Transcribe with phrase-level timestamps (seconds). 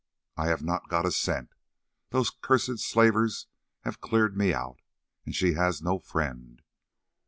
[0.35, 1.53] I have not got a cent;
[2.09, 3.45] those cursed slavers
[3.81, 4.79] have cleared me out,
[5.27, 6.63] and she has no friend.